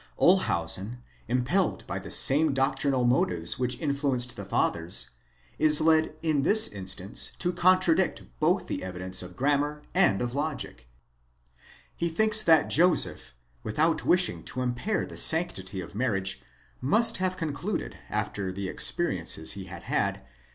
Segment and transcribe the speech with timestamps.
[0.17, 5.11] Olshausen, impelled by the same doctrinal motives which influenced the Fathers,
[5.59, 10.87] is led in this instance to contradict both the evidence of grammar and of logic.
[11.95, 16.41] He thinks that Joseph, without wishing to impair the sanctity of marriage,
[16.81, 20.21] must have concluded after the experiences he had had